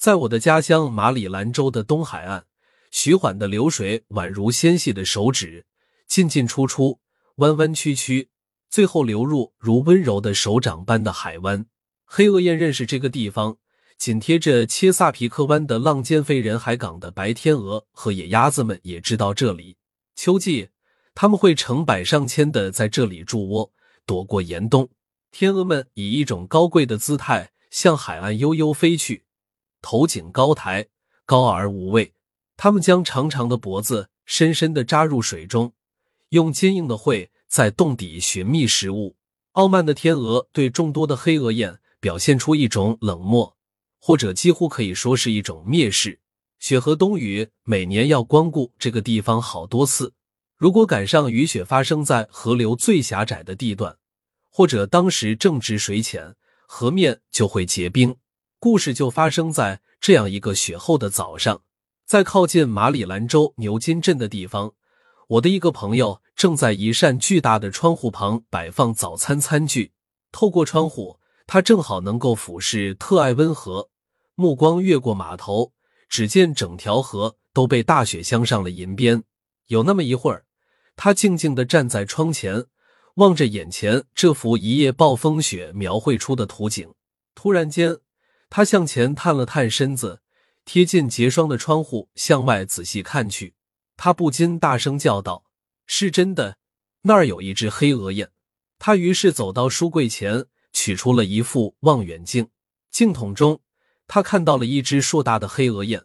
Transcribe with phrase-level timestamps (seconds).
[0.00, 2.44] 在我的家乡马里兰州的东海岸，
[2.90, 5.66] 徐缓的流水宛如纤细的手指，
[6.08, 7.00] 进进出出，
[7.34, 8.30] 弯弯曲曲，
[8.70, 11.66] 最后流入如温柔的手掌般的海湾。
[12.06, 13.58] 黑额雁认识这个地方，
[13.98, 19.76] 紧贴着切萨皮克湾的浪尖飞人海港的白天鹅和野鸭子们也知道这里。
[20.16, 20.70] 秋季，
[21.14, 23.70] 他们会成百上千的在这里筑窝，
[24.06, 24.88] 躲过严冬。
[25.30, 29.24] 天鹅们以一种高贵的姿态向海岸悠悠飞去。
[29.82, 30.86] 头颈高抬，
[31.24, 32.14] 高而无畏。
[32.56, 35.72] 他们将长长的脖子深深的扎入水中，
[36.30, 39.16] 用坚硬的喙在洞底寻觅食物。
[39.52, 43.56] 傲慢的天鹅对众多的黑额雁表现出一种冷漠，
[43.98, 46.20] 或者几乎可以说是一种蔑视。
[46.58, 50.12] 雪和冬雨每年要光顾这个地方好多次。
[50.56, 53.96] 如果赶上雨雪发生在河流最狭窄的地段，
[54.50, 58.14] 或者当时正值水浅，河面就会结冰。
[58.62, 61.62] 故事就发生在这样一个雪后的早上，
[62.04, 64.74] 在靠近马里兰州牛津镇的地方，
[65.28, 69.92] 我的一个朋友正在一扇巨大的窗户旁摆放早餐餐具。
[70.30, 73.88] 透过窗户，他正好能够俯视特艾温河。
[74.34, 75.72] 目光越过码头，
[76.10, 79.24] 只见整条河都被大雪镶上了银边。
[79.68, 80.44] 有那么一会儿，
[80.96, 82.66] 他静静地站在窗前，
[83.14, 86.92] 望着眼前这幅一夜暴风雪描绘出的图景。
[87.34, 87.96] 突然间，
[88.50, 90.20] 他向前探了探身子，
[90.64, 93.54] 贴近结霜的窗户，向外仔细看去。
[93.96, 95.44] 他不禁大声叫道
[95.86, 96.58] ：“是真的！
[97.02, 98.30] 那儿有一只黑鹅雁。”
[98.80, 102.48] 他于是走到书柜前，取出了一副望远镜。
[102.90, 103.60] 镜筒中，
[104.08, 106.04] 他看到了一只硕大的黑鹅雁。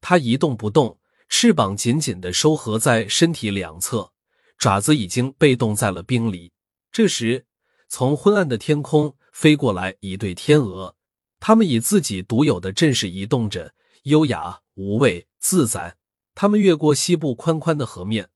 [0.00, 4.12] 它一动不动，翅膀紧紧的收合在身体两侧，
[4.58, 6.52] 爪子已经被冻在了冰里。
[6.92, 7.46] 这时，
[7.88, 10.95] 从昏暗的天空飞过来一对天鹅。
[11.40, 15.96] 他们以自己独有的阵势移动着，优雅、无畏、自在。
[16.34, 18.28] 他们越过西部宽宽的河面，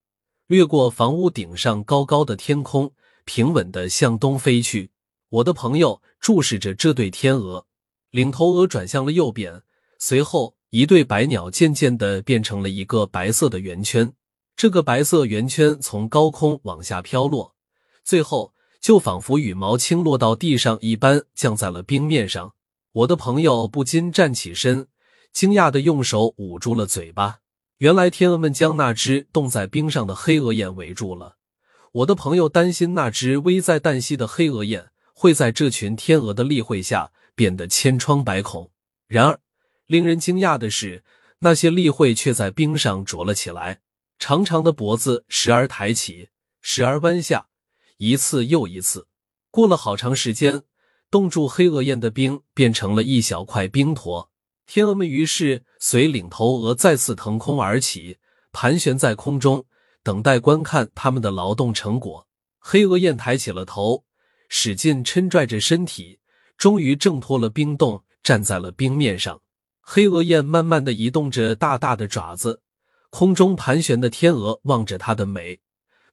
[0.47, 2.93] 越过房屋顶上高高的天空，
[3.25, 4.91] 平稳的向东飞去。
[5.29, 7.67] 我的朋友注视着这对天鹅，
[8.11, 9.63] 领头鹅转向了右边，
[9.99, 14.13] 随后一对白鸟渐渐的变成了一个白色的圆圈。
[14.57, 17.55] 这个白色圆圈从高空往下飘落，
[18.03, 22.55] 最后就仿佛羽毛轻落到地上一般，降在了冰面上。
[22.93, 24.89] 我的朋友不禁站起身，
[25.33, 27.39] 惊讶的用手捂住了嘴巴。
[27.79, 31.37] 原来天鹅们将那只冻在冰上的黑鹅雁围住了。
[31.93, 38.73] 我的朋友担心那只危在旦夕的黑鹅雁会在这群天鹅的例会下变得千疮百孔。
[39.07, 39.39] 然而，
[39.87, 41.05] 令人惊讶的是，
[41.39, 43.83] 那些例会却在冰上着了起来。
[44.19, 46.31] 长长的脖子时而抬起，
[46.61, 47.47] 时而弯下，
[47.99, 49.07] 一次又一次。
[49.53, 50.65] 过了好长时间。
[51.11, 54.31] 冻住黑鹅雁的冰变成了一小块冰坨，
[54.65, 58.19] 天鹅们于是随领头鹅再次腾空而起，
[58.53, 59.65] 盘旋在空中，
[60.05, 62.29] 等待观看他们的劳动成果。
[62.61, 64.05] 黑鹅雁抬起了头，
[64.49, 66.21] 使劲抻拽着身体，
[66.57, 69.43] 终于挣脱了冰冻，站在了冰面上。
[69.81, 72.63] 黑鹅雁慢慢的移动着大大的爪子，
[73.11, 75.59] 空中盘旋的天鹅望着它的每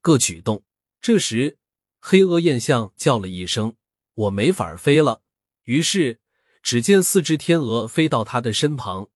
[0.02, 0.63] 个举动。
[1.00, 1.59] 这时，
[2.00, 3.75] 黑鹅雁像叫了一声。
[4.18, 5.22] 我没法飞了，
[5.66, 6.20] 于是
[6.64, 9.10] 只见四只天鹅飞到他的身旁，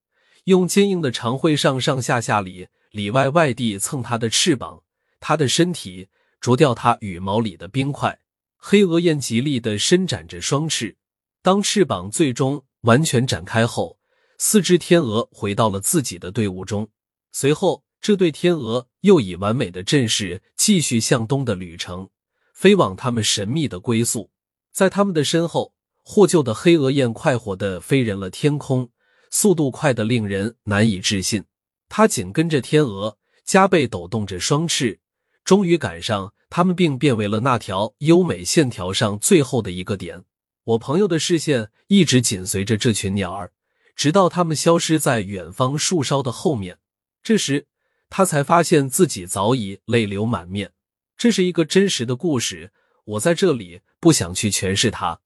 [0.44, 4.84] 用坚硬的长喙上上下下里里外外地蹭他的翅膀，
[5.18, 6.08] 他的身体
[6.40, 8.20] 啄掉他羽毛里的冰块。
[8.56, 10.96] 黑鹅雁极力的伸展着双翅，
[11.42, 13.98] 当翅膀最终完全展开后，
[14.38, 16.88] 四只天鹅回到了自己的队伍中。
[17.32, 22.08] 随后，这对天鹅又以完美的阵势继续向东的旅程，
[22.54, 24.30] 飞往他们神秘的归宿。
[24.72, 28.90] 在他们的身后，获救的黑鹅雁快活地飞人了天空，
[29.30, 31.44] 速度快得令人难以置信。
[31.88, 34.98] 它紧跟着天鹅，加倍抖动着双翅，
[35.44, 40.24] 终于赶上它们，并变为了那条优美线条上最后的一个点。
[40.64, 43.52] 我朋友的视线一直紧随着这群鸟儿，
[43.94, 46.78] 直到它们消失在远方树梢的后面。
[47.22, 47.66] 这时，
[48.08, 50.72] 他才发现自己早已泪流满面。
[51.16, 52.72] 这是一个真实的故事。
[53.04, 55.20] 我在这里不想去诠释它，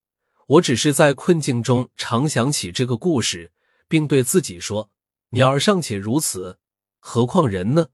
[0.47, 3.51] 我只是在困境中常想起这个故事，
[3.87, 4.89] 并对自己说：
[5.29, 6.57] 鸟儿尚且如此，
[6.99, 7.87] 何况人呢？